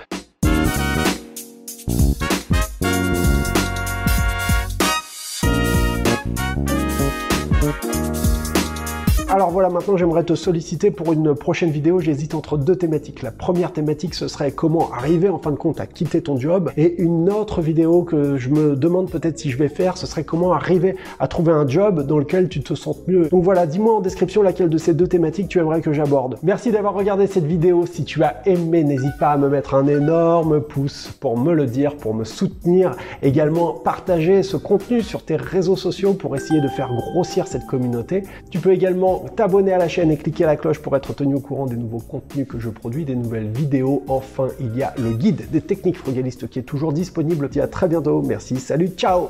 Maintenant 9.73 9.97
j'aimerais 9.97 10.23
te 10.23 10.35
solliciter 10.35 10.91
pour 10.91 11.11
une 11.11 11.33
prochaine 11.35 11.71
vidéo. 11.71 11.99
J'hésite 11.99 12.35
entre 12.35 12.57
deux 12.57 12.75
thématiques. 12.75 13.23
La 13.23 13.31
première 13.31 13.73
thématique, 13.73 14.13
ce 14.13 14.27
serait 14.27 14.51
comment 14.51 14.91
arriver 14.93 15.29
en 15.29 15.39
fin 15.39 15.51
de 15.51 15.55
compte 15.55 15.81
à 15.81 15.87
quitter 15.87 16.21
ton 16.21 16.39
job. 16.39 16.71
Et 16.77 17.01
une 17.01 17.29
autre 17.29 17.61
vidéo 17.61 18.03
que 18.03 18.37
je 18.37 18.49
me 18.49 18.75
demande 18.75 19.09
peut-être 19.09 19.39
si 19.39 19.49
je 19.49 19.57
vais 19.57 19.69
faire, 19.69 19.97
ce 19.97 20.05
serait 20.05 20.23
comment 20.23 20.53
arriver 20.53 20.95
à 21.19 21.27
trouver 21.27 21.51
un 21.51 21.67
job 21.67 22.05
dans 22.05 22.19
lequel 22.19 22.49
tu 22.49 22.61
te 22.61 22.75
sens 22.75 22.97
mieux. 23.07 23.27
Donc 23.29 23.43
voilà, 23.43 23.65
dis-moi 23.65 23.95
en 23.95 24.01
description 24.01 24.43
laquelle 24.43 24.69
de 24.69 24.77
ces 24.77 24.93
deux 24.93 25.07
thématiques 25.07 25.47
tu 25.47 25.59
aimerais 25.59 25.81
que 25.81 25.91
j'aborde. 25.91 26.37
Merci 26.43 26.71
d'avoir 26.71 26.93
regardé 26.93 27.25
cette 27.25 27.45
vidéo. 27.45 27.85
Si 27.87 28.05
tu 28.05 28.23
as 28.23 28.47
aimé, 28.47 28.83
n'hésite 28.83 29.17
pas 29.19 29.31
à 29.31 29.37
me 29.37 29.49
mettre 29.49 29.73
un 29.73 29.87
énorme 29.87 30.61
pouce 30.61 31.11
pour 31.19 31.37
me 31.37 31.53
le 31.53 31.65
dire, 31.65 31.97
pour 31.97 32.13
me 32.13 32.23
soutenir. 32.23 32.95
Également, 33.23 33.73
partager 33.73 34.43
ce 34.43 34.55
contenu 34.55 35.01
sur 35.01 35.23
tes 35.23 35.35
réseaux 35.35 35.75
sociaux 35.75 36.13
pour 36.13 36.35
essayer 36.35 36.61
de 36.61 36.67
faire 36.67 36.91
grossir 36.93 37.47
cette 37.47 37.65
communauté. 37.65 38.23
Tu 38.51 38.59
peux 38.59 38.71
également 38.71 39.25
t'abonner 39.35 39.62
à 39.71 39.77
la 39.77 39.87
chaîne 39.87 40.11
et 40.11 40.17
cliquer 40.17 40.43
à 40.43 40.47
la 40.47 40.55
cloche 40.55 40.79
pour 40.79 40.95
être 40.95 41.13
tenu 41.13 41.35
au 41.35 41.39
courant 41.39 41.65
des 41.65 41.75
nouveaux 41.75 41.99
contenus 41.99 42.47
que 42.47 42.59
je 42.59 42.69
produis, 42.69 43.05
des 43.05 43.15
nouvelles 43.15 43.49
vidéos. 43.49 44.03
Enfin, 44.07 44.47
il 44.59 44.75
y 44.75 44.83
a 44.83 44.93
le 44.97 45.13
guide 45.13 45.49
des 45.51 45.61
techniques 45.61 45.97
frugalistes 45.97 46.49
qui 46.49 46.59
est 46.59 46.63
toujours 46.63 46.93
disponible. 46.93 47.49
Dis 47.49 47.61
à 47.61 47.67
très 47.67 47.87
bientôt. 47.87 48.21
Merci. 48.21 48.57
Salut. 48.57 48.89
Ciao. 48.95 49.29